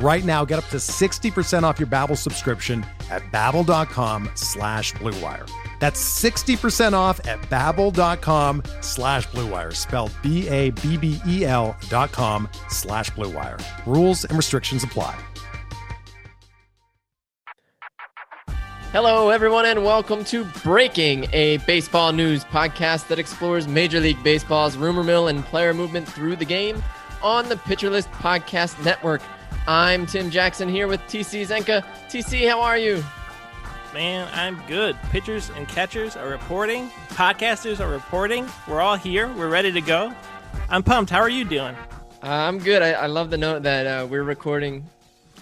[0.00, 5.50] Right now, get up to 60% off your Babbel subscription at babbel.com slash bluewire.
[5.80, 13.60] That's 60% off at babbel.com slash bluewire, spelled B-A-B-B-E-L dot com slash bluewire.
[13.86, 15.18] Rules and restrictions apply.
[18.92, 24.76] Hello, everyone, and welcome to Breaking, a baseball news podcast that explores Major League Baseball's
[24.76, 26.82] rumor mill and player movement through the game
[27.22, 29.20] on the Pitcher List Podcast Network.
[29.70, 31.84] I'm Tim Jackson here with TC Zencka.
[32.08, 33.04] TC, how are you?
[33.92, 34.96] Man, I'm good.
[35.10, 36.88] Pitchers and catchers are reporting.
[37.10, 38.48] Podcasters are reporting.
[38.66, 39.30] We're all here.
[39.34, 40.14] We're ready to go.
[40.70, 41.10] I'm pumped.
[41.10, 41.74] How are you doing?
[42.22, 42.80] Uh, I'm good.
[42.80, 44.88] I, I, love the note that uh, we're recording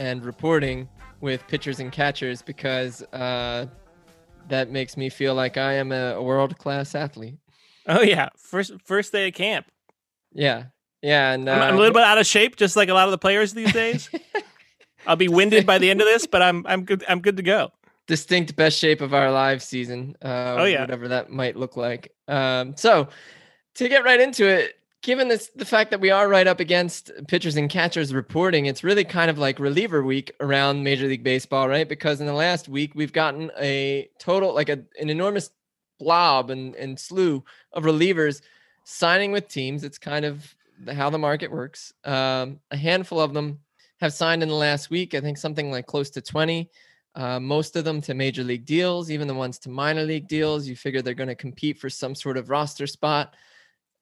[0.01, 0.89] and reporting
[1.21, 3.67] with pitchers and catchers because uh,
[4.49, 7.39] that makes me feel like I am a, a world class athlete.
[7.87, 9.67] Oh yeah, first first day of camp.
[10.33, 10.65] Yeah,
[11.02, 13.06] yeah, and uh, I'm, I'm, a little bit out of shape, just like a lot
[13.06, 14.11] of the players these days.
[15.06, 17.05] I'll be winded by the end of this, but I'm I'm good.
[17.08, 17.70] I'm good to go.
[18.06, 20.17] Distinct best shape of our live season.
[20.22, 22.12] Uh, oh yeah, whatever that might look like.
[22.28, 23.08] Um, so
[23.74, 27.12] to get right into it, given this the fact that we are right up against
[27.28, 31.69] pitchers and catchers reporting, it's really kind of like reliever week around Major League Baseball,
[31.69, 31.89] right?
[31.89, 35.51] Because in the last week we've gotten a total like a, an enormous
[36.01, 38.40] blob and, and slew of relievers
[38.83, 39.85] signing with teams.
[39.85, 40.55] It's kind of
[40.92, 41.92] how the market works.
[42.05, 43.61] Um, a handful of them
[44.01, 45.14] have signed in the last week.
[45.14, 46.70] I think something like close to 20.
[47.14, 50.67] Uh, most of them to major league deals, even the ones to minor league deals.
[50.67, 53.35] You figure they're going to compete for some sort of roster spot.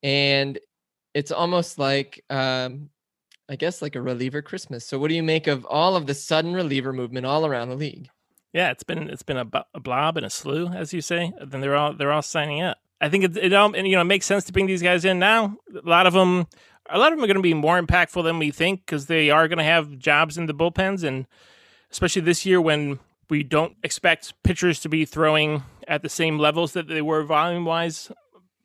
[0.02, 0.58] And
[1.14, 2.90] it's almost like um,
[3.48, 4.84] I guess like a reliever Christmas.
[4.84, 7.76] So what do you make of all of the sudden reliever movement all around the
[7.76, 8.08] league?
[8.52, 9.44] Yeah, it's been it's been a,
[9.80, 11.32] blob and a slew, as you say.
[11.44, 12.78] Then they're all they're all signing up.
[13.00, 15.04] I think it, it all and, you know it makes sense to bring these guys
[15.04, 15.56] in now.
[15.74, 16.46] A lot of them,
[16.88, 19.30] a lot of them are going to be more impactful than we think because they
[19.30, 21.26] are going to have jobs in the bullpens, and
[21.90, 22.98] especially this year when
[23.30, 27.64] we don't expect pitchers to be throwing at the same levels that they were volume
[27.64, 28.10] wise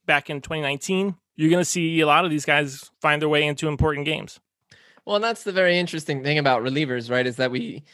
[0.06, 3.48] back in 2019 you're going to see a lot of these guys find their way
[3.48, 4.42] into important games.
[5.06, 7.26] Well, and that's the very interesting thing about relievers, right?
[7.26, 7.86] Is that we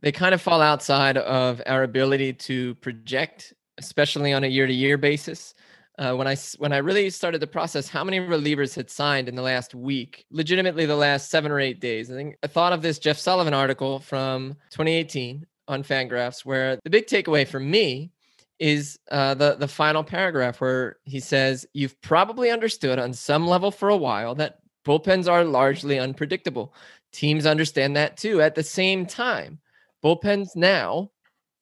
[0.00, 5.52] they kind of fall outside of our ability to project, especially on a year-to-year basis.
[5.98, 9.34] Uh, when I when I really started the process, how many relievers had signed in
[9.34, 10.26] the last week?
[10.30, 12.10] Legitimately, the last seven or eight days.
[12.10, 16.90] I think I thought of this Jeff Sullivan article from 2018 on Fangraphs, where the
[16.90, 18.10] big takeaway for me
[18.58, 23.70] is uh, the the final paragraph where he says, "You've probably understood on some level
[23.70, 26.74] for a while that bullpens are largely unpredictable.
[27.12, 28.42] Teams understand that too.
[28.42, 29.60] At the same time,
[30.04, 31.10] bullpens now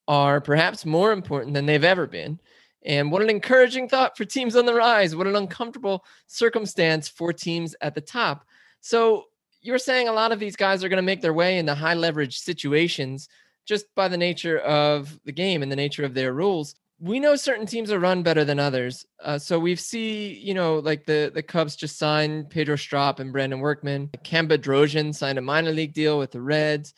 [0.09, 2.41] are perhaps more important than they've ever been."
[2.85, 5.17] And what an encouraging thought for teams on the rise.
[5.17, 8.45] What an uncomfortable circumstance for teams at the top.
[8.81, 9.25] So
[9.63, 11.95] you're saying a lot of these guys are going to make their way into high
[11.95, 13.29] leverage situations
[13.65, 17.37] just by the nature of the game and the nature of their rules we know
[17.37, 19.05] certain teams are run better than others.
[19.23, 23.33] Uh, so we've see, you know, like the the Cubs just signed Pedro Strop and
[23.33, 24.11] Brandon Workman.
[24.23, 26.95] Cam Bedrosian signed a minor league deal with the Reds.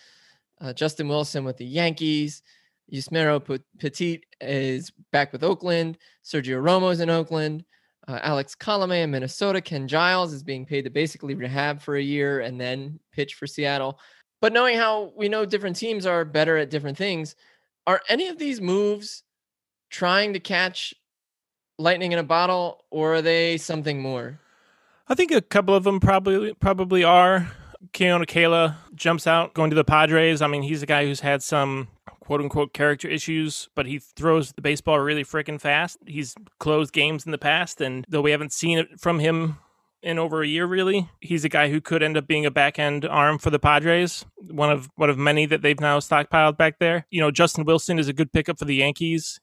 [0.60, 2.42] Uh, Justin Wilson with the Yankees.
[2.92, 5.98] Yusmeiro Petit is back with Oakland.
[6.24, 7.64] Sergio Romo is in Oakland.
[8.08, 9.60] Uh, Alex Colome in Minnesota.
[9.60, 13.46] Ken Giles is being paid to basically rehab for a year and then pitch for
[13.46, 13.98] Seattle.
[14.40, 17.34] But knowing how we know different teams are better at different things,
[17.86, 19.24] are any of these moves
[19.90, 20.94] trying to catch
[21.78, 24.38] lightning in a bottle, or are they something more?
[25.08, 27.50] I think a couple of them probably probably are.
[27.92, 30.42] Keone Kela jumps out going to the Padres.
[30.42, 31.88] I mean, he's a guy who's had some
[32.26, 35.98] quote unquote character issues, but he throws the baseball really freaking fast.
[36.06, 39.58] He's closed games in the past, and though we haven't seen it from him
[40.02, 42.78] in over a year, really, he's a guy who could end up being a back
[42.78, 44.24] end arm for the Padres.
[44.50, 47.06] One of one of many that they've now stockpiled back there.
[47.10, 49.40] You know, Justin Wilson is a good pickup for the Yankees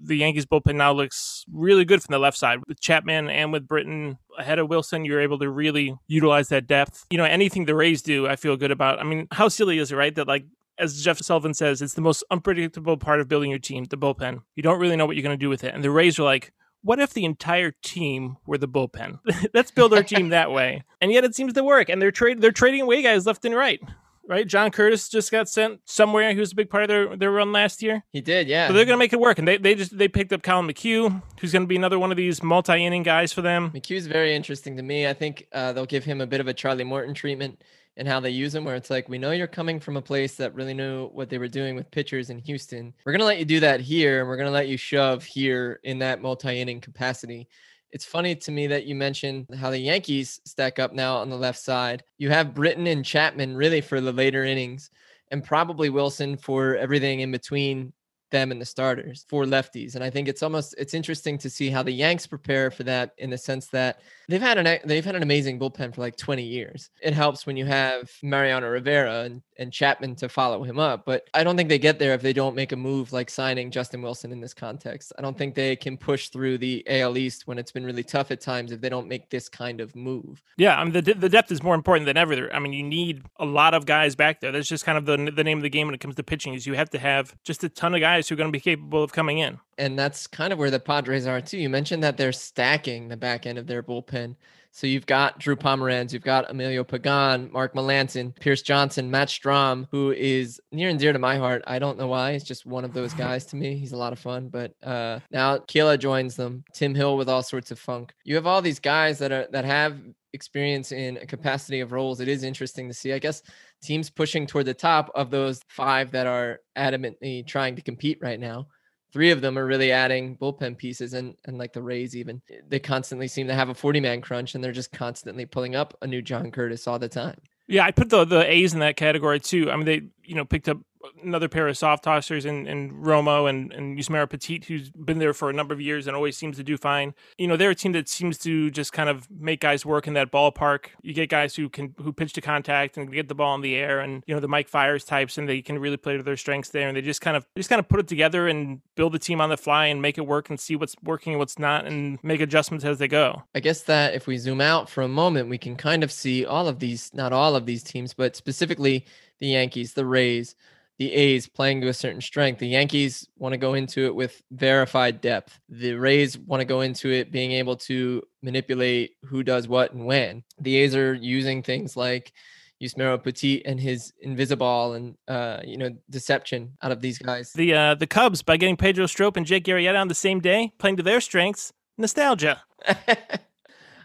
[0.00, 3.68] the Yankees bullpen now looks really good from the left side with Chapman and with
[3.68, 5.04] Britton ahead of Wilson.
[5.04, 7.06] You're able to really utilize that depth.
[7.10, 8.98] You know, anything the Rays do, I feel good about.
[8.98, 10.14] I mean, how silly is it, right?
[10.14, 10.46] That like
[10.82, 14.42] as Jeff Sullivan says, it's the most unpredictable part of building your team, the bullpen.
[14.56, 15.74] You don't really know what you're going to do with it.
[15.74, 16.52] And the Rays are like,
[16.82, 19.20] what if the entire team were the bullpen?
[19.54, 20.82] Let's build our team that way.
[21.00, 21.88] And yet it seems to work.
[21.88, 23.80] And they're trade they're trading away guys left and right
[24.28, 24.46] right?
[24.46, 26.32] John Curtis just got sent somewhere.
[26.32, 28.04] He was a big part of their, their run last year.
[28.12, 28.68] He did, yeah.
[28.68, 29.38] So they're going to make it work.
[29.38, 32.10] And they, they just they picked up Collin McHugh, who's going to be another one
[32.10, 33.70] of these multi inning guys for them.
[33.70, 35.06] McHugh's very interesting to me.
[35.06, 37.62] I think uh, they'll give him a bit of a Charlie Morton treatment
[37.96, 40.34] in how they use him, where it's like, we know you're coming from a place
[40.36, 42.94] that really knew what they were doing with pitchers in Houston.
[43.04, 45.24] We're going to let you do that here, and we're going to let you shove
[45.24, 47.48] here in that multi inning capacity.
[47.90, 51.36] It's funny to me that you mentioned how the Yankees stack up now on the
[51.36, 52.02] left side.
[52.16, 54.90] You have Britton and Chapman really for the later innings,
[55.30, 57.92] and probably Wilson for everything in between
[58.32, 59.94] them and the starters for lefties.
[59.94, 63.12] And I think it's almost it's interesting to see how the Yanks prepare for that
[63.18, 66.42] in the sense that they've had an they've had an amazing bullpen for like 20
[66.42, 66.90] years.
[67.00, 71.28] It helps when you have Mariano Rivera and, and Chapman to follow him up, but
[71.34, 74.02] I don't think they get there if they don't make a move like signing Justin
[74.02, 75.12] Wilson in this context.
[75.16, 78.30] I don't think they can push through the AL East when it's been really tough
[78.30, 80.42] at times if they don't make this kind of move.
[80.56, 82.52] Yeah, I mean the the depth is more important than ever.
[82.52, 84.50] I mean you need a lot of guys back there.
[84.50, 86.54] That's just kind of the the name of the game when it comes to pitching
[86.54, 88.60] is you have to have just a ton of guys who are going to be
[88.60, 91.58] capable of coming in and that's kind of where the Padres are too.
[91.58, 94.36] You mentioned that they're stacking the back end of their bullpen.
[94.70, 99.86] So you've got Drew Pomeranz, you've got Emilio Pagan, Mark Melancon, Pierce Johnson, Matt Strahm,
[99.90, 101.62] who is near and dear to my heart.
[101.66, 102.32] I don't know why.
[102.32, 103.76] He's just one of those guys to me.
[103.76, 104.48] He's a lot of fun.
[104.48, 106.64] But uh, now Kela joins them.
[106.72, 108.14] Tim Hill with all sorts of funk.
[108.24, 109.98] You have all these guys that are that have
[110.32, 112.20] experience in a capacity of roles.
[112.20, 113.12] It is interesting to see.
[113.12, 113.42] I guess
[113.82, 118.40] teams pushing toward the top of those five that are adamantly trying to compete right
[118.40, 118.66] now
[119.12, 122.78] three of them are really adding bullpen pieces and and like the Rays even they
[122.78, 126.06] constantly seem to have a 40 man crunch and they're just constantly pulling up a
[126.06, 127.40] new John Curtis all the time.
[127.68, 129.70] Yeah, I put the the A's in that category too.
[129.70, 130.78] I mean they you know picked up
[131.22, 135.50] another pair of soft tossers in Romo and, and Yusmeiro Petit, who's been there for
[135.50, 137.14] a number of years and always seems to do fine.
[137.38, 140.14] You know, they're a team that seems to just kind of make guys work in
[140.14, 140.86] that ballpark.
[141.02, 143.74] You get guys who can who pitch to contact and get the ball in the
[143.74, 146.36] air and you know the Mike Fiers types and they can really play to their
[146.36, 149.12] strengths there and they just kind of just kind of put it together and build
[149.12, 151.58] the team on the fly and make it work and see what's working and what's
[151.58, 153.42] not and make adjustments as they go.
[153.54, 156.44] I guess that if we zoom out for a moment, we can kind of see
[156.44, 159.06] all of these, not all of these teams, but specifically
[159.38, 160.54] the Yankees, the Rays,
[161.02, 162.60] the A's playing to a certain strength.
[162.60, 165.58] The Yankees want to go into it with verified depth.
[165.68, 170.06] The Rays want to go into it being able to manipulate who does what and
[170.06, 170.44] when.
[170.60, 172.32] The A's are using things like
[172.80, 177.52] Yusmeiro Petit and his invisible and uh, you know deception out of these guys.
[177.52, 180.72] The uh, the Cubs by getting Pedro Strop and Jake Arrieta on the same day,
[180.78, 182.62] playing to their strengths, nostalgia.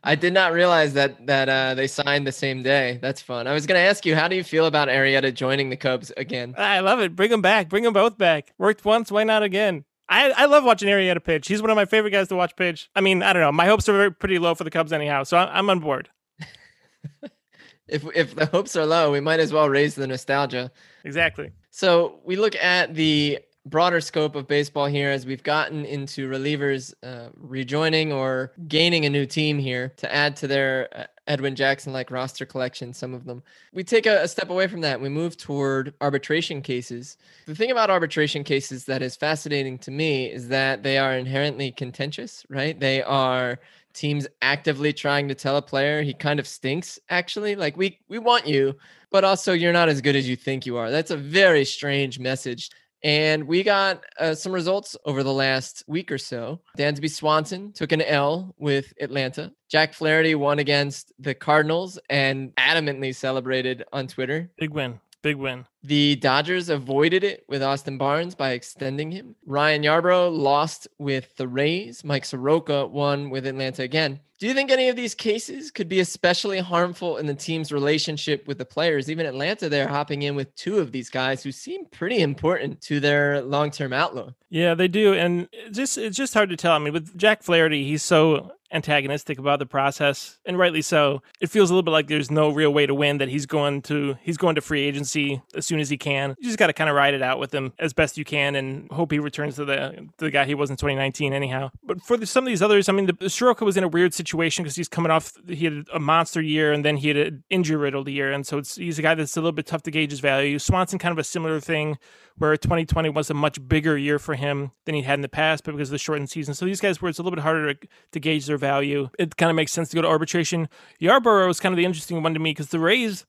[0.03, 2.99] I did not realize that that uh, they signed the same day.
[3.01, 3.47] That's fun.
[3.47, 6.11] I was going to ask you, how do you feel about Arrieta joining the Cubs
[6.17, 6.55] again?
[6.57, 7.15] I love it.
[7.15, 7.69] Bring them back.
[7.69, 8.53] Bring them both back.
[8.57, 9.11] Worked once.
[9.11, 9.85] Why not again?
[10.09, 11.47] I, I love watching Arrieta pitch.
[11.47, 12.89] He's one of my favorite guys to watch pitch.
[12.95, 13.51] I mean, I don't know.
[13.51, 16.09] My hopes are pretty low for the Cubs anyhow, so I'm on board.
[17.87, 20.71] if if the hopes are low, we might as well raise the nostalgia.
[21.03, 21.51] Exactly.
[21.71, 23.39] So we look at the
[23.69, 29.09] broader scope of baseball here as we've gotten into relievers uh, rejoining or gaining a
[29.09, 33.25] new team here to add to their uh, Edwin Jackson like roster collection, some of
[33.25, 33.43] them.
[33.73, 35.01] We take a, a, step away from that.
[35.01, 37.17] We move toward arbitration cases.
[37.45, 41.71] The thing about arbitration cases that is fascinating to me is that they are inherently
[41.71, 42.79] contentious, right?
[42.79, 43.59] They are
[43.93, 48.19] teams actively trying to tell a player he kind of stinks actually like we we
[48.19, 48.75] want you
[49.09, 52.19] but also you're not as good as you think you are that's a very strange
[52.19, 52.69] message
[53.03, 56.61] and we got uh, some results over the last week or so.
[56.77, 59.51] Dansby Swanson took an L with Atlanta.
[59.69, 64.49] Jack Flaherty won against the Cardinals and adamantly celebrated on Twitter.
[64.57, 64.99] Big win.
[65.27, 65.65] Big win.
[65.83, 69.35] The Dodgers avoided it with Austin Barnes by extending him.
[69.45, 72.01] Ryan Yarbrough lost with the Rays.
[72.05, 74.21] Mike Soroka won with Atlanta again.
[74.39, 78.47] Do you think any of these cases could be especially harmful in the team's relationship
[78.47, 79.11] with the players?
[79.11, 83.01] Even Atlanta, they're hopping in with two of these guys who seem pretty important to
[83.01, 84.33] their long-term outlook.
[84.49, 86.73] Yeah, they do, and just it's just hard to tell.
[86.73, 91.21] I mean, with Jack Flaherty, he's so antagonistic about the process, and rightly so.
[91.41, 93.17] It feels a little bit like there's no real way to win.
[93.17, 96.35] That he's going to he's going to free agency as soon as he can.
[96.39, 98.55] You just got to kind of ride it out with him as best you can,
[98.55, 101.69] and hope he returns to the to the guy he was in 2019 anyhow.
[101.83, 104.13] But for the, some of these others, I mean, the, Soroka was in a weird
[104.13, 107.43] situation because he's coming off he had a monster year and then he had an
[107.49, 109.91] injury riddled year, and so it's he's a guy that's a little bit tough to
[109.91, 110.59] gauge his value.
[110.59, 111.97] Swanson kind of a similar thing
[112.37, 115.63] where 2020 was a much bigger year for him than he had in the past,
[115.63, 116.53] but because of the shortened season.
[116.53, 119.37] So these guys where it's a little bit harder to, to gauge their value, it
[119.37, 120.69] kind of makes sense to go to arbitration.
[121.01, 123.25] Yarbrough is kind of the interesting one to me because the Rays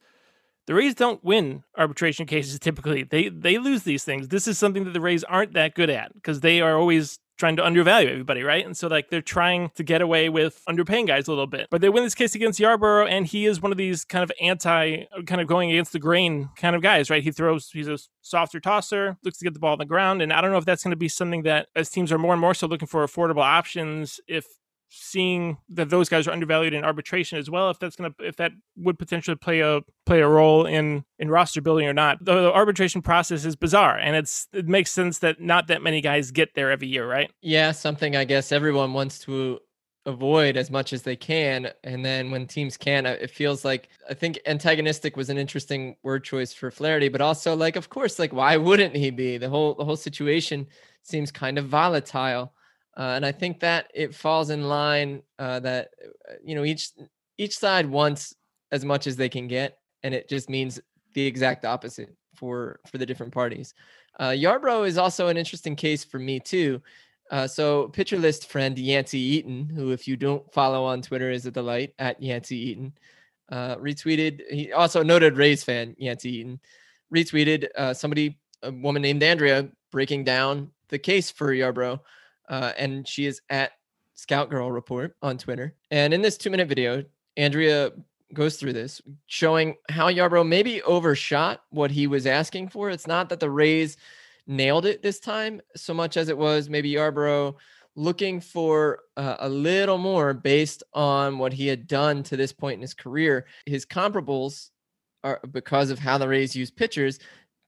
[0.66, 3.02] the Rays don't win arbitration cases typically.
[3.02, 4.28] They they lose these things.
[4.28, 7.56] This is something that the Rays aren't that good at because they are always trying
[7.56, 8.66] to undervalue everybody, right?
[8.66, 11.68] And so like they're trying to get away with underpaying guys a little bit.
[11.70, 14.32] But they win this case against Yarbrough, and he is one of these kind of
[14.40, 17.22] anti, kind of going against the grain kind of guys, right?
[17.22, 20.32] He throws, he's a softer tosser, looks to get the ball on the ground, and
[20.32, 22.40] I don't know if that's going to be something that as teams are more and
[22.40, 24.44] more so looking for affordable options, if
[24.88, 28.36] seeing that those guys are undervalued in arbitration as well if that's going to if
[28.36, 32.24] that would potentially play a play a role in in roster building or not.
[32.24, 36.00] The, the, arbitration process is bizarre and it's it makes sense that not that many
[36.00, 37.30] guys get there every year right?
[37.42, 39.58] Yeah something i guess everyone wants to
[40.06, 43.90] avoid as much as they can and then when teams can uh, it feels like
[44.08, 48.18] i think antagonistic was an interesting word choice for flaherty but also like of course
[48.18, 49.38] like why wouldn't he be?
[49.38, 50.66] The whole the whole situation
[51.02, 52.52] seems kind of volatile
[52.98, 56.90] uh, and I think that it falls in line uh, that uh, you know each
[57.38, 58.34] each side wants
[58.72, 60.80] as much as they can get, and it just means
[61.14, 63.72] the exact opposite for for the different parties.
[64.18, 66.82] Uh, Yarbrough is also an interesting case for me too.
[67.30, 71.46] Uh, so pitcher list friend Yancey Eaton, who if you don't follow on Twitter is
[71.46, 72.92] a delight at Yancey Eaton,
[73.52, 74.40] uh, retweeted.
[74.50, 76.58] He also noted Rays fan Yancey Eaton
[77.14, 82.00] retweeted uh, somebody, a woman named Andrea, breaking down the case for Yarbrough
[82.48, 83.72] uh, and she is at
[84.14, 85.74] Scout Girl Report on Twitter.
[85.90, 87.04] And in this two minute video,
[87.36, 87.92] Andrea
[88.34, 92.90] goes through this, showing how Yarbrough maybe overshot what he was asking for.
[92.90, 93.96] It's not that the Rays
[94.46, 97.54] nailed it this time so much as it was maybe Yarbrough
[97.94, 102.74] looking for uh, a little more based on what he had done to this point
[102.74, 103.46] in his career.
[103.66, 104.70] His comparables
[105.24, 107.18] are because of how the Rays use pitchers.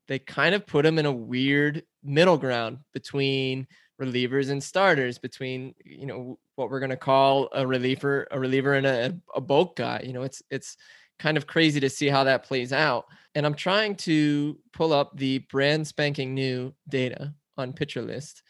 [0.08, 3.66] They kind of put him in a weird middle ground between
[4.00, 8.74] relievers and starters between you know what we're going to call a reliever a reliever
[8.74, 10.76] and a, a bulk guy you know it's it's
[11.18, 13.06] kind of crazy to see how that plays out.
[13.34, 18.42] And i'm trying to pull up the brand spanking new data on pitcher list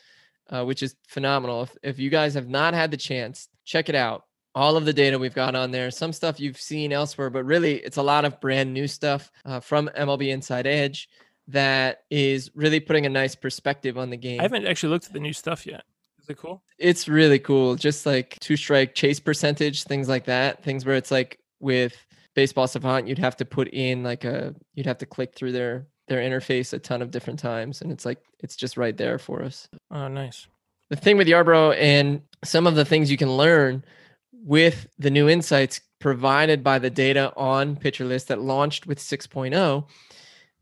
[0.51, 1.63] uh, which is phenomenal.
[1.63, 4.25] If, if you guys have not had the chance check it out.
[4.53, 7.77] All of the data we've got on there some stuff you've seen elsewhere but really
[7.77, 11.09] it's a lot of brand new stuff uh, from mlb inside edge
[11.53, 14.41] that is really putting a nice perspective on the game.
[14.41, 15.85] I haven't actually looked at the new stuff yet.
[16.21, 16.63] Is it cool?
[16.79, 17.77] It's really cool.
[17.77, 20.63] Just like two strike chase percentage, things like that.
[20.63, 21.97] Things where it's like with
[22.35, 25.87] baseball savant, you'd have to put in like a you'd have to click through their
[26.09, 27.81] their interface a ton of different times.
[27.81, 29.69] And it's like it's just right there for us.
[29.91, 30.47] Oh, nice.
[30.91, 33.85] The thing with Yarbrough and some of the things you can learn
[34.33, 39.87] with the new insights provided by the data on Pitcher List that launched with 6.0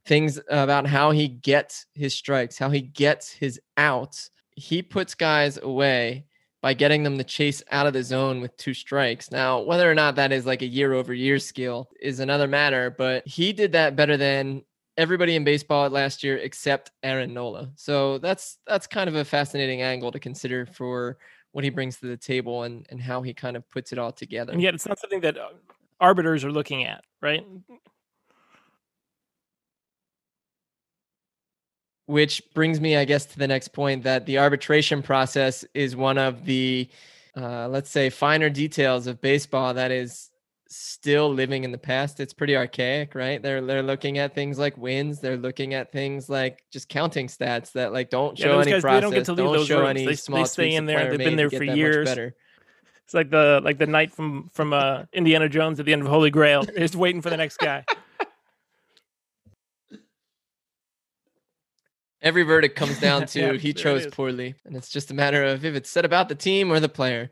[0.05, 4.31] things about how he gets his strikes, how he gets his outs.
[4.57, 6.25] He puts guys away
[6.61, 9.31] by getting them to chase out of the zone with two strikes.
[9.31, 12.95] Now, whether or not that is like a year over year skill is another matter,
[12.97, 14.63] but he did that better than
[14.97, 17.71] everybody in baseball last year except Aaron Nola.
[17.77, 21.19] So that's that's kind of a fascinating angle to consider for
[21.53, 24.13] what he brings to the table and and how he kind of puts it all
[24.13, 24.53] together.
[24.53, 25.51] And yet it's not something that uh,
[26.01, 27.47] arbiters are looking at, right?
[32.09, 36.17] Which brings me, I guess, to the next point that the arbitration process is one
[36.17, 36.89] of the,
[37.37, 40.31] uh, let's say, finer details of baseball that is
[40.69, 42.19] still living in the past.
[42.19, 43.43] It's pretty archaic, right?
[43.43, 45.21] They're they're looking at things like wins.
[45.21, 48.81] They're looking at things like just counting stats that like don't show yeah, any guys,
[48.81, 48.97] process.
[48.97, 49.91] They don't get to leave don't those show rooms.
[49.91, 50.39] any they, small.
[50.39, 51.11] They stay in there.
[51.11, 52.09] They've been there for years.
[52.09, 56.09] It's like the like the knight from from uh, Indiana Jones at the end of
[56.09, 57.85] Holy Grail, just waiting for the next guy.
[62.23, 65.65] Every verdict comes down to yeah, he chose poorly, and it's just a matter of
[65.65, 67.31] if it's said about the team or the player.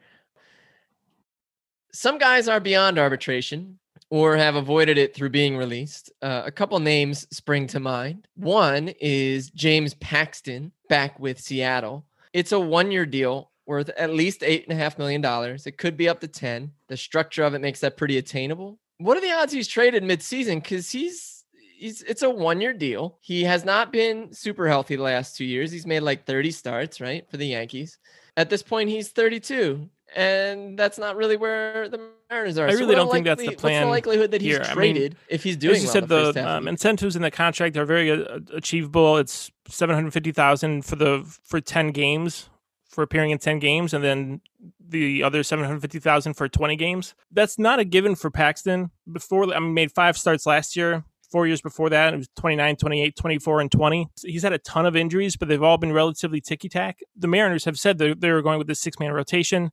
[1.92, 3.78] Some guys are beyond arbitration
[4.10, 6.12] or have avoided it through being released.
[6.22, 8.28] Uh, a couple names spring to mind.
[8.36, 12.04] One is James Paxton back with Seattle.
[12.32, 15.24] It's a one year deal worth at least $8.5 million.
[15.66, 16.70] It could be up to 10.
[16.88, 18.78] The structure of it makes that pretty attainable.
[18.98, 20.62] What are the odds he's traded midseason?
[20.62, 21.35] Because he's
[21.76, 23.18] he's it's a one year deal.
[23.20, 25.70] He has not been super healthy the last two years.
[25.70, 27.98] He's made like 30 starts, right, for the Yankees.
[28.36, 29.88] At this point, he's 32.
[30.14, 32.68] and that's not really where the Mariners are.
[32.68, 33.82] I really so don't think that's the plan.
[33.82, 34.62] What's the likelihood that he's here?
[34.62, 37.22] I mean, traded if he's doing As you well said, the, the um, incentives in
[37.22, 39.16] the contract are very uh, achievable.
[39.16, 42.48] It's seven hundred fifty thousand for the for ten games
[42.88, 44.40] for appearing in ten games, and then
[44.80, 47.14] the other seven hundred fifty thousand for twenty games.
[47.32, 48.90] That's not a given for Paxton.
[49.10, 51.04] Before I mean, made five starts last year.
[51.30, 54.08] Four years before that, it was 29, 28, 24, and 20.
[54.24, 57.00] He's had a ton of injuries, but they've all been relatively ticky tack.
[57.16, 59.72] The Mariners have said they're, they're going with this six man rotation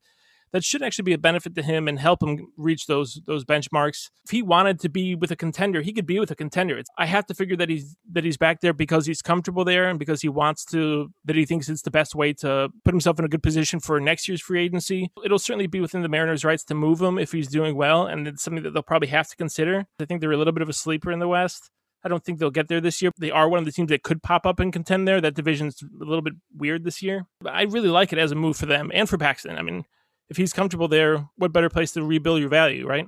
[0.53, 4.09] that should actually be a benefit to him and help him reach those those benchmarks.
[4.23, 6.77] If he wanted to be with a contender, he could be with a contender.
[6.77, 9.89] It's, I have to figure that he's that he's back there because he's comfortable there
[9.89, 13.19] and because he wants to that he thinks it's the best way to put himself
[13.19, 15.11] in a good position for next year's free agency.
[15.25, 18.27] It'll certainly be within the Mariners' rights to move him if he's doing well, and
[18.27, 19.85] it's something that they'll probably have to consider.
[19.99, 21.71] I think they're a little bit of a sleeper in the West.
[22.05, 23.11] I don't think they'll get there this year.
[23.17, 25.21] They are one of the teams that could pop up and contend there.
[25.21, 27.27] That division's a little bit weird this year.
[27.45, 29.57] I really like it as a move for them and for Paxton.
[29.57, 29.85] I mean,
[30.33, 33.05] if he's comfortable there, what better place to rebuild your value, right?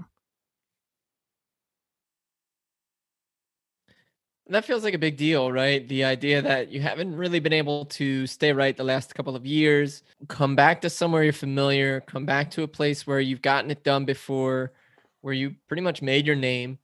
[4.45, 5.87] That feels like a big deal, right?
[5.89, 9.43] The idea that you haven't really been able to stay right the last couple of
[9.43, 13.71] years, come back to somewhere you're familiar, come back to a place where you've gotten
[13.71, 14.73] it done before,
[15.21, 16.77] where you pretty much made your name,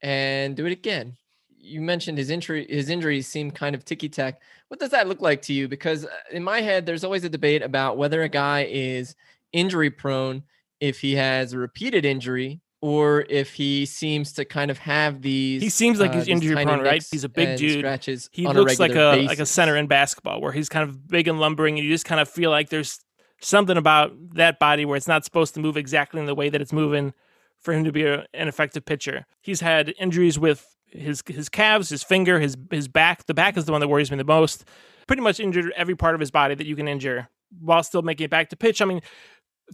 [0.00, 1.16] and do it again.
[1.48, 2.68] You mentioned his injury.
[2.70, 4.40] His injuries seem kind of ticky tack.
[4.68, 5.66] What does that look like to you?
[5.66, 9.16] Because uh, in my head, there's always a debate about whether a guy is
[9.52, 10.42] injury prone
[10.80, 15.62] if he has a repeated injury or if he seems to kind of have these.
[15.62, 17.04] He seems like uh, he's injury prone, right?
[17.10, 17.80] He's a big dude.
[17.80, 20.88] Scratches He on a looks like a like a center in basketball, where he's kind
[20.88, 23.00] of big and lumbering, and you just kind of feel like there's
[23.40, 26.60] something about that body where it's not supposed to move exactly in the way that
[26.60, 27.14] it's moving
[27.58, 29.26] for him to be a, an effective pitcher.
[29.42, 33.26] He's had injuries with his his calves, his finger, his his back.
[33.26, 34.64] The back is the one that worries me the most.
[35.06, 37.28] Pretty much injured every part of his body that you can injure
[37.60, 38.82] while still making it back to pitch.
[38.82, 39.00] I mean,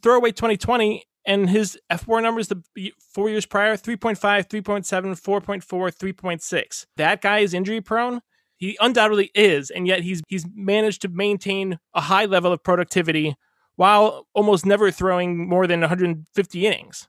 [0.03, 4.85] throw away 2020 and his F4 numbers the four years prior 3.5, 3.7,
[5.21, 6.87] 4.4, 3.6.
[6.97, 8.21] That guy is injury prone.
[8.57, 13.35] He undoubtedly is, and yet he's he's managed to maintain a high level of productivity
[13.77, 17.09] while almost never throwing more than 150 innings.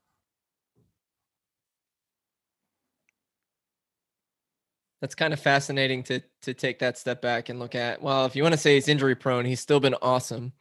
[5.01, 8.01] That's kind of fascinating to to take that step back and look at.
[8.01, 10.53] Well, if you want to say he's injury prone, he's still been awesome.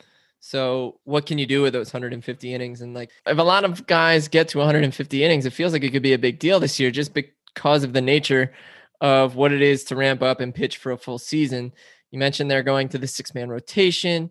[0.47, 2.83] So what can you do with those 150 innings?
[2.83, 5.91] And like, if a lot of guys get to 150 innings, it feels like it
[5.91, 8.53] could be a big deal this year, just because of the nature
[9.01, 11.73] of what it is to ramp up and pitch for a full season.
[12.11, 14.31] You mentioned they're going to the six man rotation.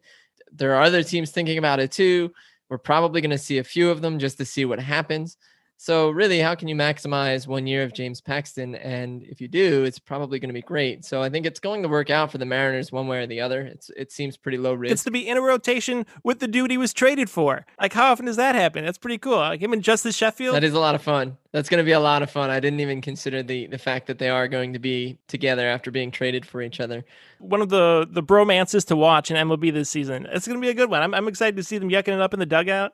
[0.51, 2.31] There are other teams thinking about it too.
[2.69, 5.37] We're probably going to see a few of them just to see what happens.
[5.77, 8.75] So really, how can you maximize one year of James Paxton?
[8.75, 11.03] And if you do, it's probably going to be great.
[11.03, 13.41] So I think it's going to work out for the Mariners one way or the
[13.41, 13.61] other.
[13.61, 14.91] It's it seems pretty low risk.
[14.91, 17.65] Gets to be in a rotation with the dude he was traded for.
[17.81, 18.85] Like, how often does that happen?
[18.85, 19.37] That's pretty cool.
[19.37, 20.55] Like him and Justus Sheffield.
[20.55, 21.37] That is a lot of fun.
[21.51, 22.49] That's going to be a lot of fun.
[22.49, 25.91] I didn't even consider the the fact that they are going to be together after
[25.91, 27.03] being traded for each other.
[27.39, 30.27] one of the the bromances to watch in MLB this season.
[30.31, 31.01] It's going to be a good one.
[31.01, 32.93] I'm I'm excited to see them yucking it up in the dugout.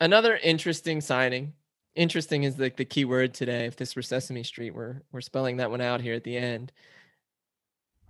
[0.00, 1.52] Another interesting signing.
[1.94, 3.66] Interesting is like the key word today.
[3.66, 6.72] If this were Sesame Street, we're we're spelling that one out here at the end.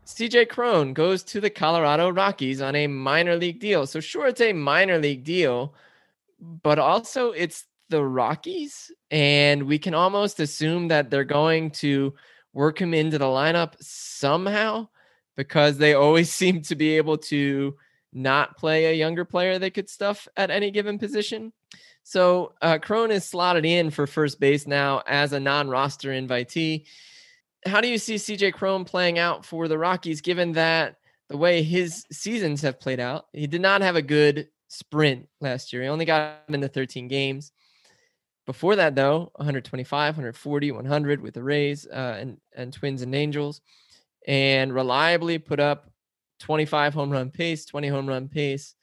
[0.07, 3.87] CJ Cron goes to the Colorado Rockies on a minor league deal.
[3.87, 5.75] So sure, it's a minor league deal,
[6.41, 12.15] but also it's the Rockies, and we can almost assume that they're going to
[12.53, 14.89] work him into the lineup somehow
[15.37, 17.77] because they always seem to be able to
[18.15, 21.53] not play a younger player they could stuff at any given position.
[22.05, 26.85] So uh, Cron is slotted in for first base now as a non-roster invitee.
[27.67, 30.97] How do you see CJ Cron playing out for the Rockies, given that
[31.29, 35.73] the way his seasons have played out, he did not have a good sprint last
[35.73, 35.83] year.
[35.83, 37.53] He only got him into 13 games.
[38.47, 43.63] Before that, though, 125, 140, 100 with the Rays uh, and and Twins and Angels,
[44.27, 45.91] and reliably put up
[46.45, 48.75] 25 home run pace, 20 home run pace.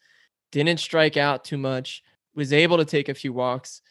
[0.51, 2.01] Didn't strike out too much.
[2.33, 3.83] Was able to take a few walks,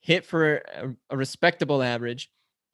[0.00, 2.30] hit for a, a respectable average.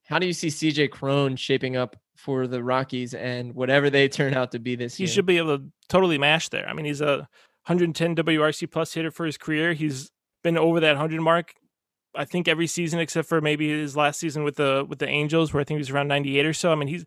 [0.06, 4.32] How do you see CJ Cron shaping up for the Rockies and whatever they turn
[4.32, 5.08] out to be this He year?
[5.08, 6.68] He should be able to totally mash there.
[6.68, 7.28] I mean, he's a
[7.66, 9.72] 110 WRC plus hitter for his career.
[9.72, 10.12] He's
[10.44, 11.52] been over that 100 mark.
[12.14, 15.52] I think every season except for maybe his last season with the with the Angels,
[15.52, 16.70] where I think he was around 98 or so.
[16.70, 17.04] I mean, he's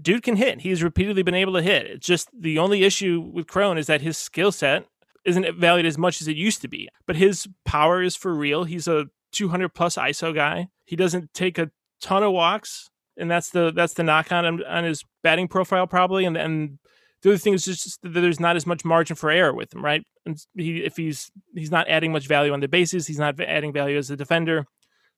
[0.00, 0.60] dude can hit.
[0.60, 1.86] He's repeatedly been able to hit.
[1.86, 4.86] It's just the only issue with Cron is that his skill set
[5.24, 6.88] isn't valued as much as it used to be.
[7.06, 8.64] But his power is for real.
[8.64, 10.68] He's a 200 plus ISO guy.
[10.84, 14.62] He doesn't take a ton of walks, and that's the that's the knock on him
[14.68, 16.24] on his batting profile probably.
[16.24, 16.78] And and
[17.22, 19.84] the other thing is just that there's not as much margin for error with him,
[19.84, 20.02] right?
[20.24, 23.72] And he, if he's he's not adding much value on the bases, he's not adding
[23.72, 24.66] value as a defender.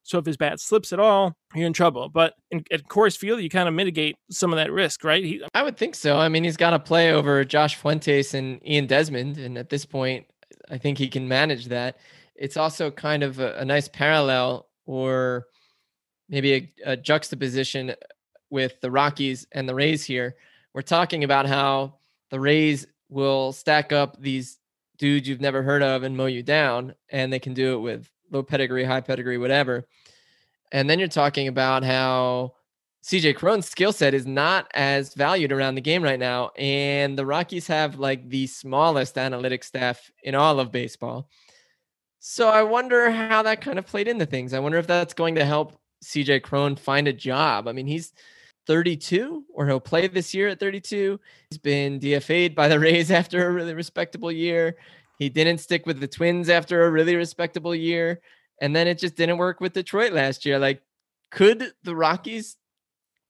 [0.02, 2.08] So if his bat slips at all, you're in trouble.
[2.08, 5.24] But in, at Coors Field, you kind of mitigate some of that risk, right?
[5.24, 6.18] He, I would think so.
[6.18, 9.84] I mean, he's got to play over Josh Fuentes and Ian Desmond, and at this
[9.84, 10.26] point,
[10.70, 11.98] I think he can manage that.
[12.34, 15.46] It's also kind of a, a nice parallel or
[16.28, 17.94] maybe a, a juxtaposition
[18.50, 20.36] with the Rockies and the Rays here.
[20.74, 21.94] We're talking about how
[22.30, 24.58] the Rays will stack up these
[24.98, 28.08] dudes you've never heard of and mow you down, and they can do it with
[28.32, 29.86] low pedigree, high pedigree, whatever.
[30.72, 32.54] And then you're talking about how
[33.04, 36.50] CJ Cron's skill set is not as valued around the game right now.
[36.56, 41.28] And the Rockies have like the smallest analytics staff in all of baseball.
[42.20, 44.54] So I wonder how that kind of played into things.
[44.54, 47.66] I wonder if that's going to help CJ Cron find a job.
[47.66, 48.12] I mean, he's
[48.68, 51.18] 32 or he'll play this year at 32.
[51.50, 54.76] He's been DFA'd by the Rays after a really respectable year.
[55.22, 58.20] He didn't stick with the Twins after a really respectable year.
[58.60, 60.58] And then it just didn't work with Detroit last year.
[60.58, 60.82] Like,
[61.30, 62.56] could the Rockies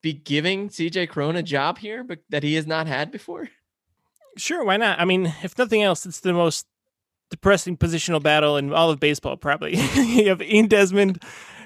[0.02, 3.50] be giving CJ Cron a job here, but that he has not had before?
[4.38, 4.98] Sure, why not?
[5.00, 6.66] I mean, if nothing else, it's the most
[7.30, 9.76] depressing positional battle in all of baseball, probably.
[9.94, 11.22] you have Ian Desmond,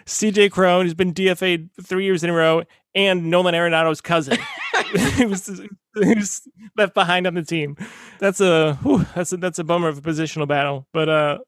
[0.06, 2.64] CJ Cron, who's been DFA'd three years in a row,
[2.96, 4.38] and Nolan Arenado's cousin,
[5.16, 5.60] who's,
[5.94, 6.42] who's
[6.76, 7.76] left behind on the team.
[8.18, 10.86] That's a whew, that's a that's a bummer of a positional battle.
[10.92, 11.38] But uh,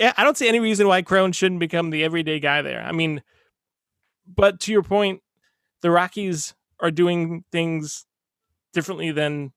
[0.00, 2.82] I don't see any reason why Cron shouldn't become the everyday guy there.
[2.82, 3.22] I mean,
[4.26, 5.22] but to your point,
[5.82, 8.06] the Rockies are doing things
[8.72, 9.52] differently than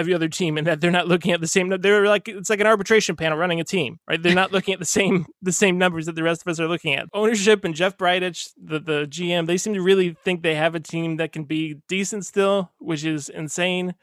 [0.00, 2.60] every other team and that they're not looking at the same they're like it's like
[2.60, 4.22] an arbitration panel running a team right?
[4.22, 6.66] They're not looking at the same the same numbers that the rest of us are
[6.66, 7.06] looking at.
[7.12, 10.80] Ownership and jeff bridich the, the gm they seem to really think they have a
[10.80, 13.94] team that can be decent still which is insane.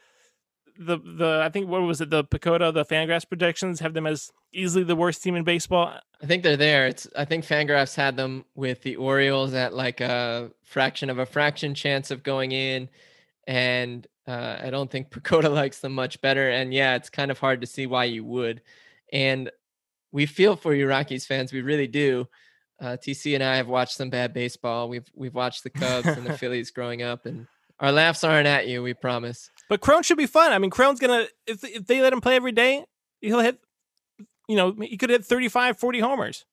[0.78, 2.10] The the i think what was it?
[2.10, 5.92] The PECOTA the fangraphs projections have them as easily the worst team in baseball.
[6.22, 6.86] I think they're there.
[6.86, 11.26] It's i think fangraphs had them with the orioles at like a fraction of a
[11.26, 12.88] fraction chance of going in.
[13.46, 16.50] And uh, I don't think PECOTA likes them much better.
[16.50, 18.60] And yeah, it's kind of hard to see why you would.
[19.12, 19.50] And
[20.12, 21.52] we feel for you, Rockies fans.
[21.52, 22.28] We really do.
[22.80, 24.88] Uh, TC and I have watched some bad baseball.
[24.88, 27.48] We've we've watched the Cubs and the Phillies growing up, and
[27.80, 28.82] our laughs aren't at you.
[28.82, 29.50] We promise.
[29.68, 30.52] But Cron should be fun.
[30.52, 32.84] I mean, Cron's gonna if if they let him play every day,
[33.20, 33.58] he'll hit.
[34.46, 36.46] You know, he could hit 35, 40 homers.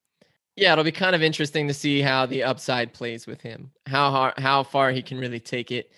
[0.58, 3.72] Yeah, it'll be kind of interesting to see how the upside plays with him.
[3.86, 5.92] How hard, how far he can really take it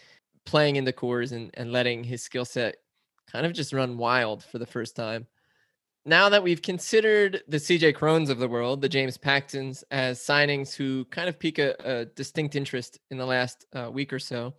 [0.48, 2.78] playing in the Coors and, and letting his skill set
[3.30, 5.28] kind of just run wild for the first time.
[6.06, 10.74] Now that we've considered the CJ Crons of the world, the James Paxtons, as signings
[10.74, 14.54] who kind of pique a, a distinct interest in the last uh, week or so,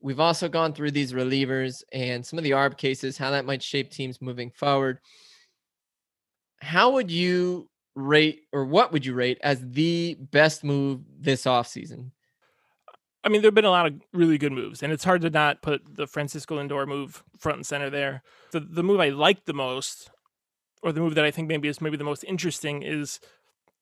[0.00, 3.62] we've also gone through these relievers and some of the ARB cases, how that might
[3.64, 5.00] shape teams moving forward.
[6.60, 12.12] How would you rate, or what would you rate as the best move this offseason?
[13.26, 15.30] I mean, there have been a lot of really good moves, and it's hard to
[15.30, 18.22] not put the Francisco Lindor move front and center there.
[18.52, 20.10] The the move I like the most,
[20.80, 23.18] or the move that I think maybe is maybe the most interesting, is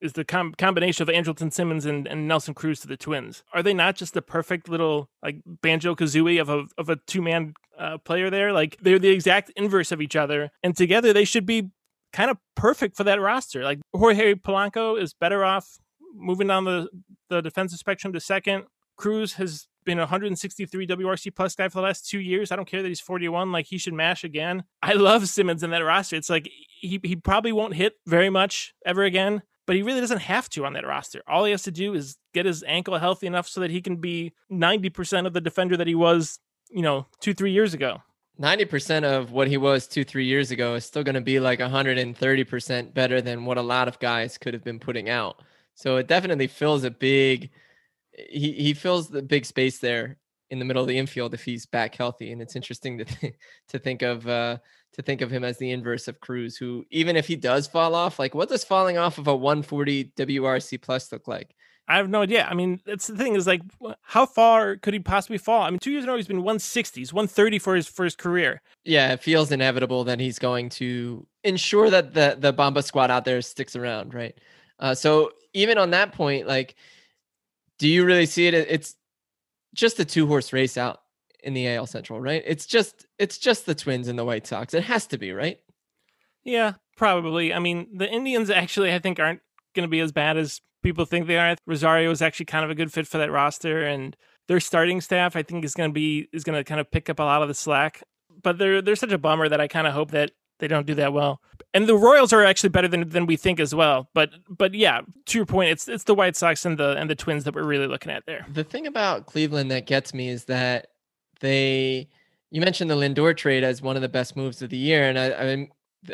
[0.01, 3.45] is the com- combination of Andrelton Simmons and, and Nelson Cruz to the Twins.
[3.53, 7.21] Are they not just the perfect little like banjo kazooie of a of a two
[7.21, 8.51] man uh, player there?
[8.51, 11.69] Like they're the exact inverse of each other, and together they should be
[12.15, 13.63] kind of perfect for that roster.
[13.63, 15.77] Like Jorge Polanco is better off
[16.15, 16.89] moving down the
[17.29, 18.65] the defensive spectrum to second.
[18.97, 22.51] Cruz has been a 163 WRC plus guy for the last two years.
[22.51, 23.53] I don't care that he's 41.
[23.53, 24.65] Like he should mash again.
[24.83, 26.17] I love Simmons in that roster.
[26.17, 26.49] It's like
[26.81, 30.65] he, he probably won't hit very much ever again, but he really doesn't have to
[30.65, 31.23] on that roster.
[31.27, 33.97] All he has to do is get his ankle healthy enough so that he can
[33.97, 36.39] be 90% of the defender that he was,
[36.71, 38.03] you know, two, three years ago.
[38.41, 41.61] 90% of what he was two, three years ago is still going to be like
[41.61, 45.41] 130% better than what a lot of guys could have been putting out.
[45.77, 47.51] So it definitely fills a big
[48.17, 50.19] he he fills the big space there
[50.51, 52.33] in the middle of the infield if he's back healthy.
[52.33, 53.35] And it's interesting to th-
[53.69, 54.59] to think of uh,
[54.95, 57.95] to think of him as the inverse of Cruz, who even if he does fall
[57.95, 61.55] off, like what does falling off of a 140 WRC plus look like?
[61.87, 62.47] I have no idea.
[62.49, 63.61] I mean, that's the thing is like,
[64.01, 65.63] how far could he possibly fall?
[65.63, 68.63] I mean, two years in a row, he's been 160s, 130 for his first career.
[68.85, 73.27] Yeah, it feels inevitable that he's going to ensure that the the Bomba squad out
[73.27, 74.35] there sticks around, right?
[74.79, 76.75] Uh, so even on that point, like
[77.85, 78.55] do you really see it?
[78.55, 78.97] It's
[79.75, 81.01] just a two horse race out
[81.43, 82.43] in the AL Central, right?
[82.47, 84.73] It's just it's just the Twins and the White Sox.
[84.73, 85.59] It has to be, right?
[86.45, 87.53] Yeah, probably.
[87.53, 89.43] I mean, the Indians actually I think aren't
[89.75, 91.57] going to be as bad as people think they are.
[91.67, 94.17] Rosario is actually kind of a good fit for that roster and
[94.49, 97.11] their starting staff I think is going to be is going to kind of pick
[97.11, 98.03] up a lot of the slack.
[98.43, 100.95] but they're they're such a bummer that I kind of hope that they don't do
[100.95, 101.41] that well.
[101.73, 104.09] And the Royals are actually better than than we think as well.
[104.15, 107.15] But but yeah, to your point, it's it's the White Sox and the and the
[107.15, 108.47] Twins that we're really looking at there.
[108.53, 110.89] The thing about Cleveland that gets me is that
[111.41, 112.09] they
[112.51, 115.19] you mentioned the Lindor trade as one of the best moves of the year, and
[115.19, 115.69] I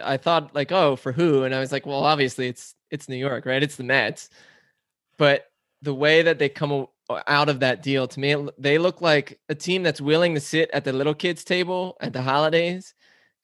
[0.05, 3.09] I, I thought like oh for who, and I was like well obviously it's it's
[3.09, 4.31] New York right, it's the Mets,
[5.19, 5.47] but
[5.83, 6.87] the way that they come
[7.27, 10.71] out of that deal to me they look like a team that's willing to sit
[10.73, 12.95] at the little kids table at the holidays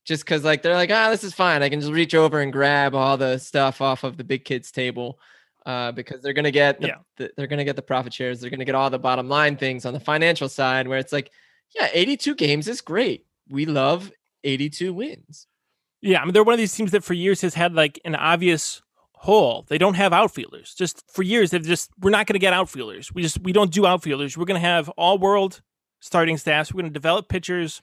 [0.07, 2.53] just because like they're like ah this is fine i can just reach over and
[2.53, 5.19] grab all the stuff off of the big kids table
[5.66, 6.95] uh, because they're gonna get the, Yeah.
[7.16, 9.85] the, they're gonna get the profit shares they're gonna get all the bottom line things
[9.85, 11.31] on the financial side where it's like
[11.75, 14.11] yeah 82 games is great we love
[14.45, 15.47] 82 wins
[16.01, 18.14] Yeah, I mean they're one of these teams that for years has had like an
[18.14, 18.81] obvious
[19.14, 19.64] hole.
[19.69, 20.75] They don't have outfielders.
[20.75, 23.12] Just for years they've just we're not going to get outfielders.
[23.12, 24.37] We just we don't do outfielders.
[24.37, 25.62] We're going to have all world
[26.01, 26.73] starting staffs.
[26.73, 27.83] We're going to develop pitchers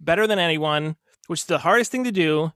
[0.00, 0.96] better than anyone,
[1.28, 2.52] which is the hardest thing to do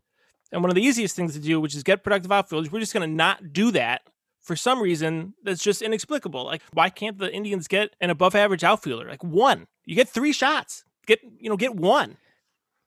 [0.53, 2.73] and one of the easiest things to do, which is get productive outfielders.
[2.73, 4.03] We're just going to not do that
[4.41, 6.45] for some reason that's just inexplicable.
[6.45, 9.09] Like why can't the Indians get an above average outfielder?
[9.09, 9.67] Like one.
[9.85, 10.85] You get 3 shots.
[11.07, 12.17] Get, you know, get one.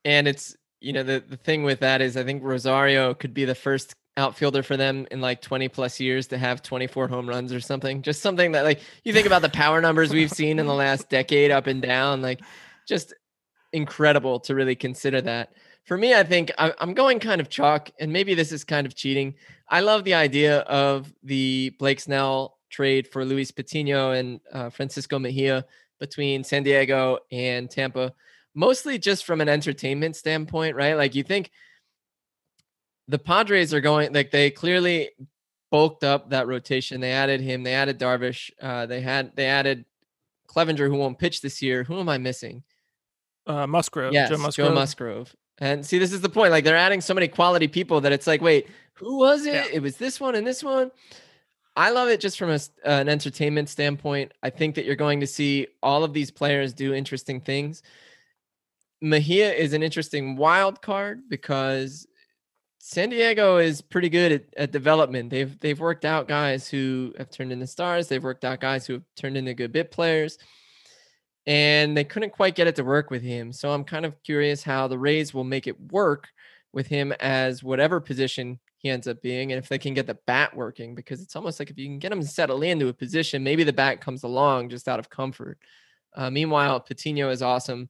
[0.05, 3.45] and it's you know the the thing with that is I think Rosario could be
[3.45, 7.53] the first outfielder for them in like 20 plus years to have 24 home runs
[7.53, 8.01] or something.
[8.01, 11.09] Just something that like you think about the power numbers we've seen in the last
[11.09, 12.41] decade up and down, like
[12.87, 13.13] just
[13.73, 15.53] incredible to really consider that.
[15.85, 18.95] For me, I think I'm going kind of chalk, and maybe this is kind of
[18.95, 19.35] cheating.
[19.67, 25.19] I love the idea of the Blake Snell trade for Luis Patino and uh, Francisco
[25.19, 25.65] Mejia
[25.99, 28.13] between San Diego and Tampa
[28.53, 30.95] mostly just from an entertainment standpoint, right?
[30.95, 31.51] Like you think
[33.07, 35.09] the Padres are going like they clearly
[35.69, 37.01] bulked up that rotation.
[37.01, 39.85] They added him, they added Darvish, uh, they had they added
[40.47, 41.83] Clevinger who won't pitch this year.
[41.83, 42.63] Who am I missing?
[43.47, 44.67] Uh Musgrove, yes, Joe Musgrove.
[44.69, 45.35] Joe Musgrove.
[45.61, 46.51] And see, this is the point.
[46.51, 49.53] Like they're adding so many quality people that it's like, wait, who was it?
[49.53, 49.67] Yeah.
[49.71, 50.91] It was this one and this one.
[51.77, 54.33] I love it just from a, s- uh, an entertainment standpoint.
[54.43, 57.83] I think that you're going to see all of these players do interesting things.
[59.01, 62.05] Mejia is an interesting wild card because
[62.79, 65.29] San Diego is pretty good at, at development.
[65.29, 68.07] They've they've worked out guys who have turned into stars.
[68.07, 70.37] They've worked out guys who have turned into good bit players
[71.45, 73.51] and they couldn't quite get it to work with him.
[73.51, 76.27] So I'm kind of curious how the Rays will make it work
[76.73, 80.17] with him as whatever position he ends up being, and if they can get the
[80.25, 82.93] bat working, because it's almost like if you can get him to settle into a
[82.93, 85.59] position, maybe the bat comes along just out of comfort.
[86.15, 87.89] Uh, meanwhile, Patino is awesome.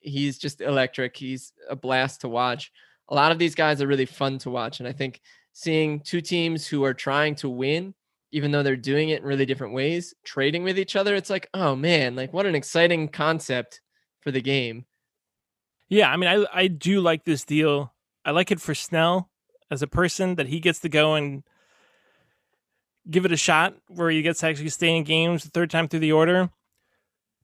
[0.00, 1.14] He's just electric.
[1.16, 2.72] He's a blast to watch.
[3.10, 5.20] A lot of these guys are really fun to watch, and I think
[5.52, 7.94] seeing two teams who are trying to win
[8.34, 11.48] even though they're doing it in really different ways, trading with each other, it's like,
[11.54, 13.80] oh man, like what an exciting concept
[14.20, 14.86] for the game.
[15.88, 17.94] Yeah, I mean, I I do like this deal.
[18.24, 19.30] I like it for Snell
[19.70, 21.44] as a person that he gets to go and
[23.08, 25.86] give it a shot where he gets to actually stay in games the third time
[25.86, 26.50] through the order.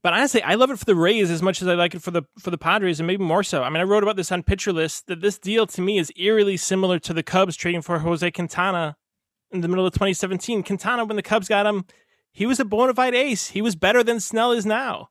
[0.02, 2.10] But honestly, I love it for the Rays as much as I like it for
[2.10, 3.62] the for the Padres, and maybe more so.
[3.62, 6.12] I mean, I wrote about this on Pitcher List that this deal to me is
[6.16, 8.96] eerily similar to the Cubs trading for Jose Quintana
[9.50, 10.62] in the middle of 2017.
[10.62, 11.84] Quintana, when the Cubs got him,
[12.32, 13.48] he was a bona fide ace.
[13.48, 15.08] He was better than Snell is now.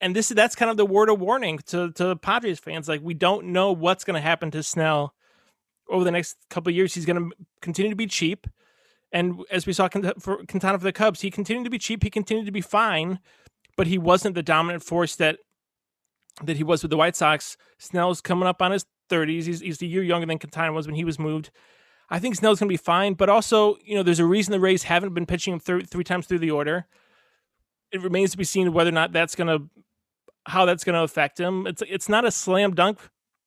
[0.00, 2.88] And this that's kind of the word of warning to to Padres fans.
[2.88, 5.14] Like we don't know what's going to happen to Snell
[5.88, 6.94] over the next couple of years.
[6.94, 8.46] He's going to continue to be cheap,
[9.10, 12.02] and as we saw for Quintana for the Cubs, he continued to be cheap.
[12.02, 13.20] He continued to be fine,
[13.76, 15.38] but he wasn't the dominant force that
[16.44, 17.56] that he was with the White Sox.
[17.78, 19.46] Snell's coming up on his thirties.
[19.46, 21.50] He's he's a year younger than Quintana was when he was moved.
[22.08, 24.60] I think Snell's going to be fine, but also, you know, there's a reason the
[24.60, 26.86] Rays haven't been pitching him thir- three times through the order.
[27.90, 29.68] It remains to be seen whether or not that's going to
[30.48, 31.66] how that's going to affect him.
[31.66, 33.00] It's it's not a slam dunk.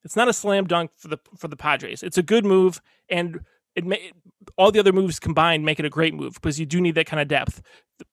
[0.03, 2.03] It's not a slam dunk for the for the Padres.
[2.03, 3.39] It's a good move, and
[3.75, 4.11] it may
[4.57, 7.05] all the other moves combined make it a great move because you do need that
[7.05, 7.61] kind of depth.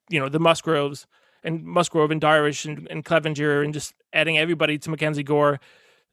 [0.08, 1.06] You know, the Musgroves
[1.42, 5.60] and Musgrove and Darvish and, and Clevinger and just adding everybody to Mackenzie Gore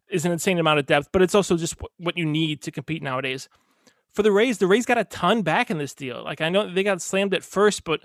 [0.09, 3.01] is an insane amount of depth, but it's also just what you need to compete
[3.01, 3.49] nowadays.
[4.13, 6.23] For the Rays, the Rays got a ton back in this deal.
[6.23, 8.01] Like I know they got slammed at first, but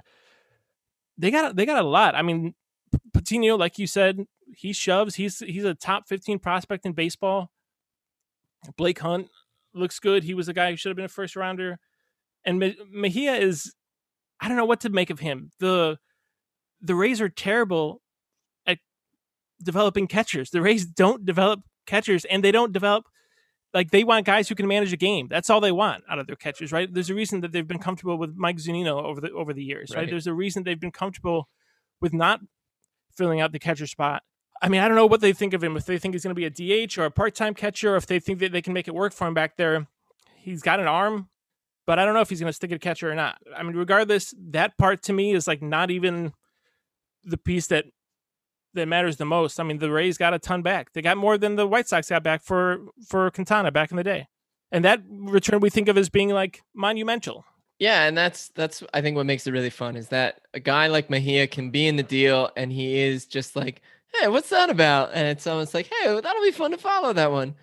[1.18, 2.14] they got they got a lot.
[2.14, 2.54] I mean,
[3.12, 5.16] Patino, like you said, he shoves.
[5.16, 7.50] He's he's a top fifteen prospect in baseball.
[8.76, 9.28] Blake Hunt
[9.74, 10.24] looks good.
[10.24, 11.78] He was a guy who should have been a first rounder.
[12.44, 13.74] And Me- Mejia is,
[14.40, 15.50] I don't know what to make of him.
[15.60, 15.98] the
[16.80, 18.00] The Rays are terrible
[18.66, 18.78] at
[19.62, 20.50] developing catchers.
[20.50, 23.04] The Rays don't develop catchers, and they don't develop
[23.78, 25.28] like they want guys who can manage a game.
[25.28, 26.92] That's all they want out of their catchers, right?
[26.92, 29.90] There's a reason that they've been comfortable with Mike Zunino over the over the years,
[29.90, 30.00] right?
[30.00, 30.10] Right.
[30.10, 31.48] There's a reason they've been comfortable
[32.00, 32.40] with not
[33.16, 34.24] filling out the catcher spot.
[34.60, 35.76] I mean, I don't know what they think of him.
[35.76, 38.06] If they think he's going to be a DH or a part-time catcher, or if
[38.06, 39.86] they think that they can make it work for him back there.
[40.34, 41.28] He's got an arm,
[41.86, 43.38] but I don't know if he's going to stick at catcher or not.
[43.56, 46.32] I mean, regardless, that part to me is like not even
[47.22, 47.84] the piece that
[48.74, 49.58] that matters the most.
[49.58, 50.92] I mean, the Rays got a ton back.
[50.92, 54.04] They got more than the White Sox got back for for Quintana back in the
[54.04, 54.28] day,
[54.70, 57.44] and that return we think of as being like monumental.
[57.78, 60.88] Yeah, and that's that's I think what makes it really fun is that a guy
[60.88, 63.82] like Mejia can be in the deal, and he is just like,
[64.14, 65.10] hey, what's that about?
[65.14, 67.54] And it's almost like, hey, that'll be fun to follow that one.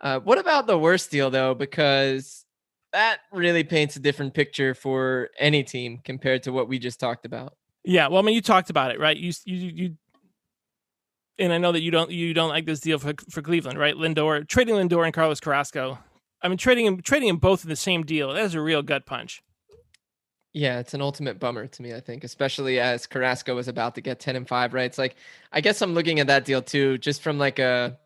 [0.00, 1.54] Uh, what about the worst deal though?
[1.54, 2.44] Because
[2.92, 7.24] that really paints a different picture for any team compared to what we just talked
[7.24, 7.56] about.
[7.84, 9.16] Yeah, well, I mean, you talked about it, right?
[9.16, 9.96] You you you,
[11.38, 13.94] and I know that you don't you don't like this deal for for Cleveland, right?
[13.94, 15.98] Lindor trading Lindor and Carlos Carrasco.
[16.42, 18.32] I mean, trading him trading them both in the same deal.
[18.32, 19.42] That is a real gut punch.
[20.52, 24.00] Yeah, it's an ultimate bummer to me, I think, especially as Carrasco was about to
[24.00, 24.84] get 10 and 5, right?
[24.84, 25.16] It's like
[25.52, 27.98] I guess I'm looking at that deal too, just from like a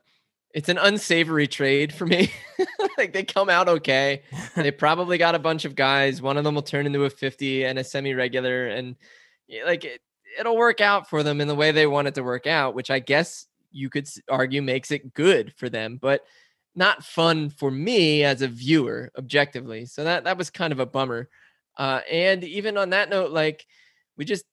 [0.54, 2.32] it's an unsavory trade for me.
[2.98, 4.22] like they come out okay.
[4.56, 6.22] they probably got a bunch of guys.
[6.22, 8.96] One of them will turn into a 50 and a semi-regular and
[9.66, 10.00] like it,
[10.38, 12.90] it'll work out for them in the way they want it to work out, which
[12.90, 16.24] I guess you could argue makes it good for them, but
[16.74, 19.84] not fun for me as a viewer objectively.
[19.86, 21.28] So that that was kind of a bummer.
[21.76, 23.66] Uh, and even on that note, like
[24.16, 24.44] we just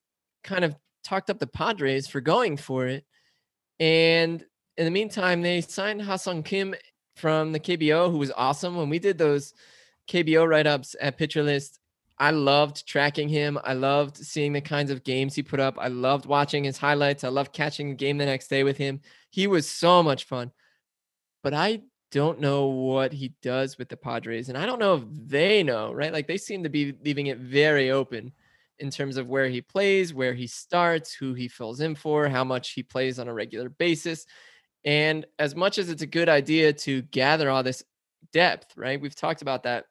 [0.44, 3.04] kind of talked up the Padres for going for it.
[3.78, 4.44] And
[4.76, 6.74] in the meantime, they signed Ha-Seong Kim
[7.14, 8.76] from the KBO, who was awesome.
[8.76, 9.54] When we did those
[10.08, 11.80] KBO write ups at Pitcher List,
[12.18, 13.58] I loved tracking him.
[13.62, 15.76] I loved seeing the kinds of games he put up.
[15.78, 17.24] I loved watching his highlights.
[17.24, 19.00] I loved catching the game the next day with him.
[19.30, 20.50] He was so much fun.
[21.42, 24.48] But I don't know what he does with the Padres.
[24.48, 26.12] And I don't know if they know, right?
[26.12, 28.32] Like they seem to be leaving it very open
[28.78, 32.44] in terms of where he plays, where he starts, who he fills in for, how
[32.44, 34.26] much he plays on a regular basis.
[34.84, 37.82] And as much as it's a good idea to gather all this
[38.32, 39.00] depth, right?
[39.00, 39.84] We've talked about that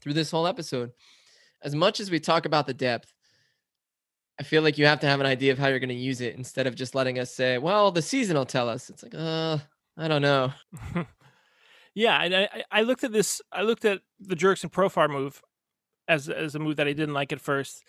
[0.00, 0.92] through this whole episode.
[1.62, 3.12] As much as we talk about the depth,
[4.38, 6.20] I feel like you have to have an idea of how you're going to use
[6.20, 8.88] it instead of just letting us say, well, the season will tell us.
[8.88, 9.58] It's like, uh,
[9.98, 10.52] I don't know.
[11.94, 13.40] Yeah, I, I looked at this.
[13.52, 15.42] I looked at the Jurickson Profar move
[16.08, 17.84] as as a move that I didn't like at first,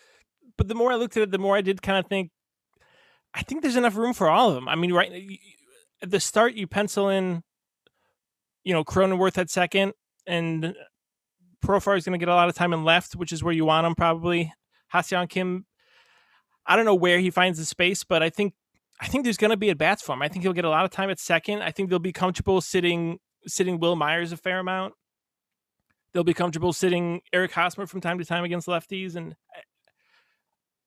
[0.58, 2.30] but the more I looked at it, the more I did kind of think.
[3.34, 4.68] I think there's enough room for all of them.
[4.68, 5.38] I mean, right
[6.02, 7.42] at the start, you pencil in,
[8.64, 9.94] you know, Cronenworth at second,
[10.26, 10.74] and
[11.62, 13.64] Profar is going to get a lot of time in left, which is where you
[13.64, 14.52] want him probably.
[14.88, 15.64] Ha-Seong Kim,
[16.66, 18.54] I don't know where he finds the space, but I think
[19.00, 20.22] I think there's going to be at bats for him.
[20.22, 21.62] I think he'll get a lot of time at second.
[21.62, 24.94] I think they'll be comfortable sitting sitting Wil Myers a fair amount.
[26.12, 29.34] They'll be comfortable sitting Eric Hosmer from time to time against lefties, and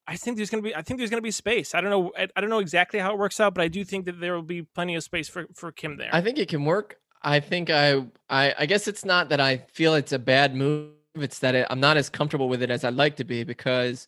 [0.08, 1.74] I think there's going to be I think there's going to be space.
[1.74, 3.84] I don't know I, I, don't know exactly how it works out, but I do
[3.84, 6.10] think that there will be plenty of space for for Kim there.
[6.14, 6.98] I think it can work.
[7.26, 10.92] I think I I, I guess it's not that I feel it's a bad move.
[11.16, 14.08] It's that it, I'm not as comfortable with it as I'd like to be because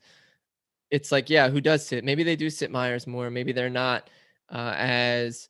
[0.91, 2.03] it's like yeah, who does sit?
[2.03, 3.29] Maybe they do sit Myers more.
[3.31, 4.09] Maybe they're not
[4.49, 5.49] uh, as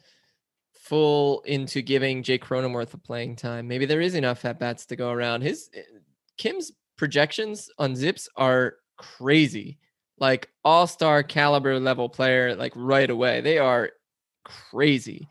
[0.74, 3.68] full into giving Jake Cronenworth a playing time.
[3.68, 5.42] Maybe there is enough at bats to go around.
[5.42, 5.82] His eh,
[6.38, 9.78] Kim's projections on Zips are crazy,
[10.20, 13.42] like all star caliber level player, like right away.
[13.42, 13.92] They are
[14.46, 15.28] crazy.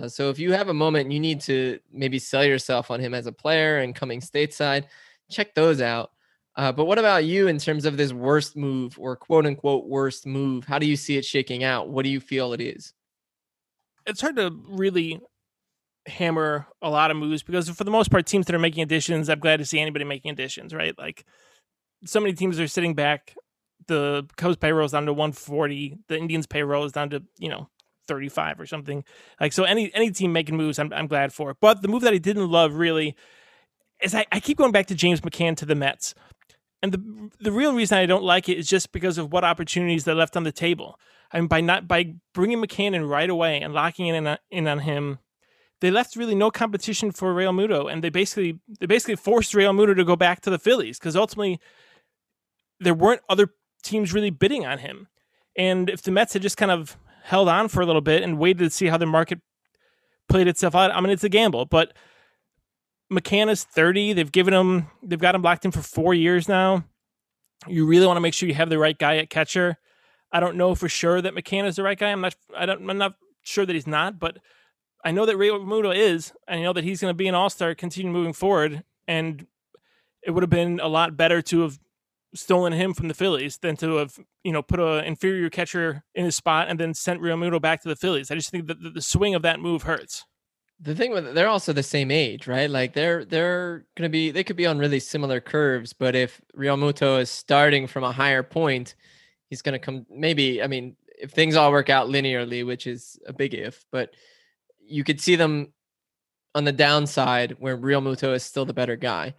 [0.00, 3.14] Uh, so if you have a moment you need to maybe sell yourself on him
[3.14, 4.84] as a player and coming stateside,
[5.30, 6.12] check those out.
[6.56, 10.26] Uh, but what about you in terms of this worst move or quote unquote worst
[10.26, 10.64] move?
[10.64, 11.88] How do you see it shaking out?
[11.88, 12.94] What do you feel it is?
[14.06, 15.20] it's hard to really
[16.06, 19.28] hammer a lot of moves because for the most part, teams that are making additions,
[19.28, 20.96] I'm glad to see anybody making additions, right?
[20.96, 21.26] Like
[22.04, 23.34] so many teams are sitting back.
[23.88, 25.98] The Cubs payroll is down to 140.
[26.08, 27.68] The Indians payroll is down to, you know,
[28.06, 29.04] 35 or something.
[29.40, 31.54] Like so any any team making moves, I'm I'm glad for.
[31.60, 33.16] But the move that I didn't love really
[34.02, 36.14] is I, I keep going back to James McCann to the Mets.
[36.82, 40.04] And the the real reason I don't like it is just because of what opportunities
[40.04, 40.98] they left on the table.
[41.32, 44.68] I mean, by not by bringing McCann in right away and locking in on, in
[44.68, 45.18] on him,
[45.80, 50.04] they left really no competition for Realmuto, and they basically they basically forced Realmuto to
[50.04, 51.60] go back to the Phillies because ultimately
[52.80, 53.50] there weren't other
[53.82, 55.08] teams really bidding on him.
[55.56, 58.38] And if the Mets had just kind of held on for a little bit and
[58.38, 59.40] waited to see how the market
[60.28, 61.92] played itself out, I mean, it's a gamble, but
[63.12, 64.12] McCann is 30.
[64.12, 66.84] They've given him, they've got him locked in for four years now.
[67.66, 69.76] You really want to make sure you have the right guy at catcher.
[70.30, 72.12] I don't know for sure that McCann is the right guy.
[72.12, 72.36] I'm not.
[72.56, 72.88] I don't.
[72.88, 74.38] I'm not sure that he's not, but
[75.04, 76.32] I know that Realmuto is.
[76.46, 78.84] And I know that he's going to be an All Star, continue moving forward.
[79.08, 79.46] And
[80.22, 81.78] it would have been a lot better to have
[82.34, 86.24] stolen him from the Phillies than to have you know put an inferior catcher in
[86.24, 88.30] his spot and then sent Realmuto back to the Phillies.
[88.30, 90.24] I just think that the swing of that move hurts.
[90.80, 92.68] The thing with they're also the same age, right?
[92.68, 97.20] Like they're they're gonna be they could be on really similar curves, but if Realmuto
[97.20, 98.94] is starting from a higher point,
[99.48, 100.62] he's gonna come maybe.
[100.62, 104.14] I mean, if things all work out linearly, which is a big if, but
[104.78, 105.72] you could see them
[106.54, 109.34] on the downside where Realmuto is still the better guy.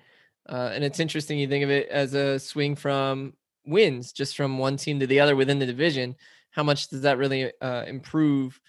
[0.48, 3.34] Uh, and it's interesting you think of it as a swing from
[3.66, 6.16] wins, just from one team to the other within the division.
[6.52, 8.60] How much does that really uh, improve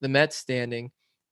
[0.00, 0.90] the Mets standing?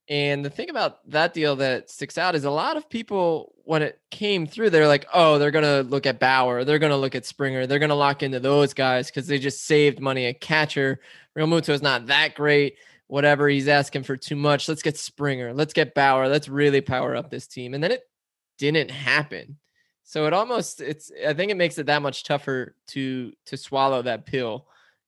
[0.09, 3.83] And the thing about that deal that sticks out is a lot of people, when
[3.83, 6.65] it came through, they're like, oh, they're going to look at Bauer.
[6.65, 7.67] They're going to look at Springer.
[7.67, 11.01] They're going to lock into those guys because they just saved money at catcher.
[11.39, 12.77] Realmuto is not that great.
[13.07, 13.49] Whatever.
[13.49, 14.69] He's asking for too much.
[14.69, 15.55] Let's get Springer.
[15.55, 16.29] Let's get Bauer.
[16.29, 17.73] Let's really power up this team.
[17.73, 18.03] And then it
[18.59, 19.59] didn't happen.
[20.05, 24.03] So it almost, it's, I think it makes it that much tougher to, to swallow
[24.03, 24.67] that pill.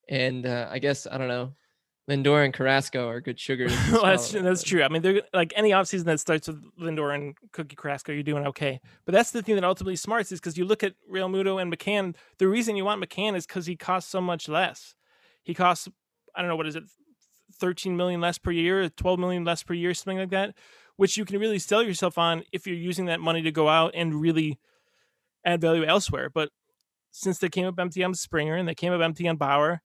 [0.08, 1.52] And uh, I guess, I don't know
[2.08, 3.74] Lindor and Carrasco are good sugars.
[3.90, 4.82] well, that's that's true.
[4.82, 8.46] I mean, they're like any offseason that starts with Lindor and Cookie Carrasco, you're doing
[8.46, 8.80] okay.
[9.04, 11.72] But that's the thing that ultimately smarts is because you look at Real Realmuto and
[11.72, 12.14] McCann.
[12.38, 14.94] The reason you want McCann is because he costs so much less.
[15.42, 15.88] He costs
[16.34, 16.84] I don't know what is it,
[17.54, 20.54] 13 million less per year, 12 million less per year, something like that,
[20.96, 23.92] which you can really sell yourself on if you're using that money to go out
[23.94, 24.58] and really
[25.46, 26.28] add value elsewhere.
[26.28, 26.50] But
[27.10, 29.80] since they came up empty on Springer and they came up empty on Bauer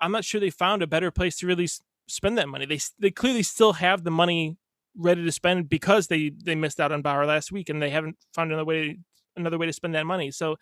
[0.00, 1.68] I'm not sure they found a better place to really
[2.06, 2.66] spend that money.
[2.66, 4.56] They they clearly still have the money
[4.96, 8.16] ready to spend because they they missed out on Bauer last week and they haven't
[8.32, 8.98] found another way
[9.36, 10.30] another way to spend that money.
[10.30, 10.56] So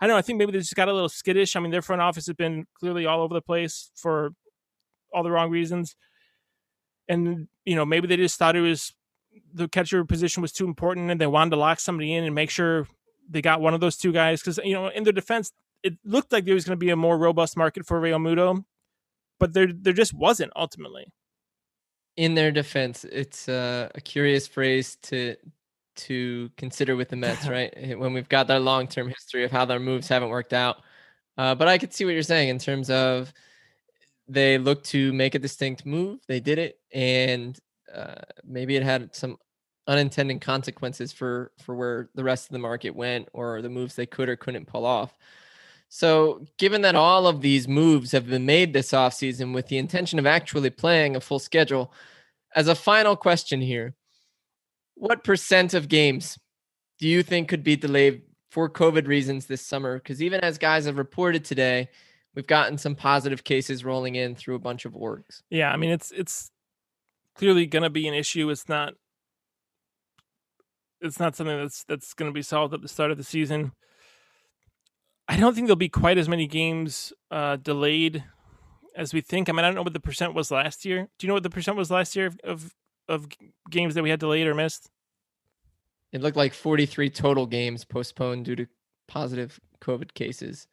[0.00, 0.18] I don't know.
[0.18, 1.56] I think maybe they just got a little skittish.
[1.56, 4.32] I mean, their front office has been clearly all over the place for
[5.12, 5.96] all the wrong reasons,
[7.08, 8.94] and you know maybe they just thought it was
[9.52, 12.50] the catcher position was too important and they wanted to lock somebody in and make
[12.50, 12.86] sure
[13.28, 16.32] they got one of those two guys because you know in their defense it looked
[16.32, 18.64] like there was going to be a more robust market for Realmuto,
[19.38, 21.06] but there there just wasn't ultimately.
[22.16, 25.36] In their defense, it's uh, a curious phrase to
[25.96, 27.98] to consider with the Mets, right?
[27.98, 30.78] When we've got that long term history of how their moves haven't worked out.
[31.38, 33.32] Uh, but I could see what you're saying in terms of
[34.26, 36.20] they looked to make a distinct move.
[36.26, 37.56] They did it, and
[37.94, 39.36] uh, maybe it had some
[39.88, 44.06] unintended consequences for for where the rest of the market went or the moves they
[44.06, 45.14] could or couldn't pull off.
[45.88, 50.18] So, given that all of these moves have been made this offseason with the intention
[50.18, 51.92] of actually playing a full schedule,
[52.56, 53.94] as a final question here,
[54.94, 56.38] what percent of games
[56.98, 59.98] do you think could be delayed for COVID reasons this summer?
[59.98, 61.88] Because even as guys have reported today,
[62.34, 65.42] we've gotten some positive cases rolling in through a bunch of orgs.
[65.50, 66.50] Yeah, I mean it's it's
[67.36, 68.50] clearly going to be an issue.
[68.50, 68.94] It's not
[71.00, 73.72] it's not something that's that's going to be solved at the start of the season.
[75.28, 78.24] I don't think there'll be quite as many games uh, delayed
[78.96, 79.48] as we think.
[79.48, 81.08] I mean, I don't know what the percent was last year.
[81.18, 82.74] Do you know what the percent was last year of
[83.08, 83.28] of
[83.70, 84.90] games that we had delayed or missed?
[86.12, 88.66] It looked like 43 total games postponed due to
[89.08, 90.66] positive COVID cases.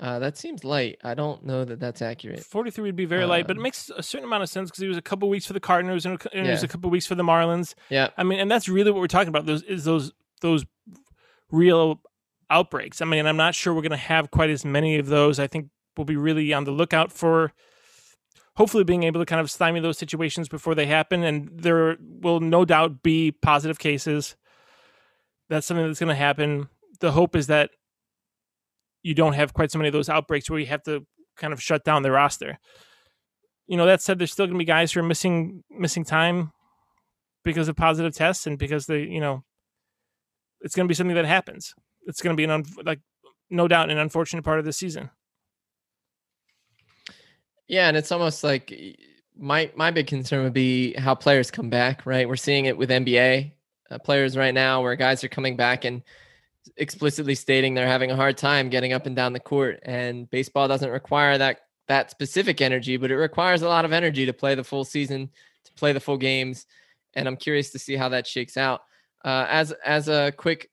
[0.00, 0.98] Uh, that seems light.
[1.02, 2.44] I don't know that that's accurate.
[2.44, 4.70] 43 would be very um, light, but it um, makes a certain amount of sense
[4.70, 6.50] because it was a couple weeks for the Cardinals and, and yeah.
[6.50, 7.74] it was a couple weeks for the Marlins.
[7.90, 8.10] Yeah.
[8.16, 9.46] I mean, and that's really what we're talking about.
[9.46, 10.64] Those is those those
[11.50, 12.00] real
[12.50, 13.02] outbreaks.
[13.02, 15.38] I mean, I'm not sure we're going to have quite as many of those.
[15.38, 17.52] I think we'll be really on the lookout for
[18.56, 21.24] hopefully being able to kind of stymie those situations before they happen.
[21.24, 24.36] And there will no doubt be positive cases.
[25.48, 26.68] That's something that's going to happen.
[27.00, 27.70] The hope is that
[29.08, 31.06] you don't have quite so many of those outbreaks where you have to
[31.36, 32.58] kind of shut down the roster.
[33.66, 36.52] You know, that said, there's still going to be guys who are missing missing time
[37.44, 39.44] because of positive tests and because they, you know,
[40.60, 41.74] it's going to be something that happens
[42.08, 43.00] it's going to be an un- like
[43.50, 45.10] no doubt an unfortunate part of the season.
[47.68, 48.74] Yeah, and it's almost like
[49.36, 52.06] my my big concern would be how players come back.
[52.06, 53.52] Right, we're seeing it with NBA
[53.90, 56.02] uh, players right now, where guys are coming back and
[56.76, 59.80] explicitly stating they're having a hard time getting up and down the court.
[59.82, 64.26] And baseball doesn't require that that specific energy, but it requires a lot of energy
[64.26, 65.30] to play the full season,
[65.64, 66.66] to play the full games.
[67.14, 68.82] And I'm curious to see how that shakes out.
[69.24, 70.70] Uh, as as a quick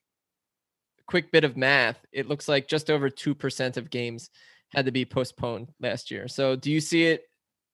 [1.06, 4.30] quick bit of math, it looks like just over 2% of games
[4.74, 6.28] had to be postponed last year.
[6.28, 7.24] So do you see it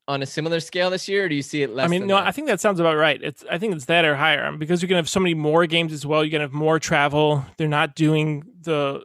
[0.09, 1.85] on a similar scale this year, or do you see it less?
[1.85, 2.27] I mean, no, that?
[2.27, 3.21] I think that sounds about right.
[3.23, 5.67] It's I think it's that or higher um, because you're gonna have so many more
[5.67, 6.25] games as well.
[6.25, 7.45] You're gonna have more travel.
[7.57, 9.01] They're not doing the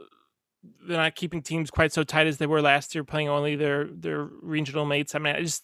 [0.87, 3.85] they're not keeping teams quite so tight as they were last year, playing only their
[3.85, 5.13] their regional mates.
[5.13, 5.63] I mean, I just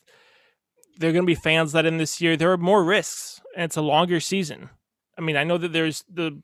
[0.97, 2.37] they're gonna be fans let in this year.
[2.37, 4.69] There are more risks, and it's a longer season.
[5.17, 6.41] I mean, I know that there's the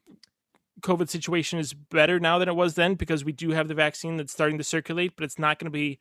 [0.82, 4.18] COVID situation is better now than it was then because we do have the vaccine
[4.18, 6.00] that's starting to circulate, but it's not going to be.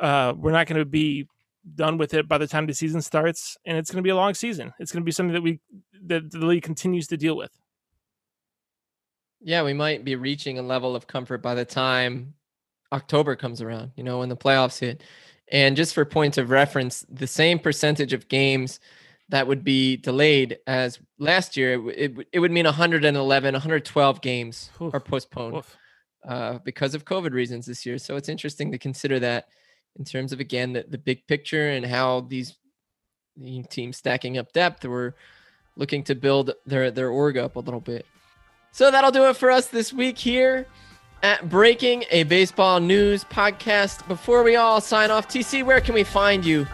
[0.00, 1.28] Uh, we're not going to be
[1.74, 4.16] done with it by the time the season starts, and it's going to be a
[4.16, 4.72] long season.
[4.78, 5.60] It's going to be something that we
[6.06, 7.50] that the league continues to deal with.
[9.40, 12.34] Yeah, we might be reaching a level of comfort by the time
[12.92, 13.92] October comes around.
[13.96, 15.02] You know, when the playoffs hit,
[15.50, 18.80] and just for points of reference, the same percentage of games
[19.30, 24.70] that would be delayed as last year, it, it, it would mean 111, 112 games
[24.80, 24.92] Oof.
[24.92, 25.62] are postponed
[26.28, 27.98] uh, because of COVID reasons this year.
[27.98, 29.48] So it's interesting to consider that
[29.98, 32.56] in terms of, again, the, the big picture and how these
[33.70, 35.14] teams stacking up depth were
[35.76, 38.06] looking to build their, their org up a little bit.
[38.72, 40.66] So that'll do it for us this week here
[41.22, 44.06] at Breaking, a baseball news podcast.
[44.08, 46.66] Before we all sign off, TC, where can we find you?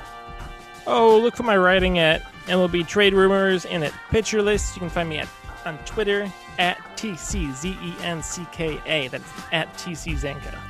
[0.87, 4.75] Oh, look for my writing at MLB Trade Rumors and at Pitcher List.
[4.75, 5.29] You can find me at
[5.67, 8.81] on Twitter at TCZENCKA.
[9.11, 10.70] That's at TCZencka.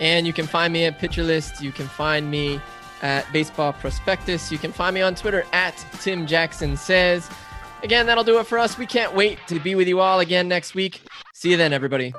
[0.00, 1.62] And you can find me at Pitcher List.
[1.62, 2.60] You can find me
[3.02, 4.50] at Baseball Prospectus.
[4.52, 7.30] You can find me on Twitter at Tim Jackson Says.
[7.82, 8.78] Again, that'll do it for us.
[8.78, 11.02] We can't wait to be with you all again next week.
[11.32, 12.14] See you then, everybody.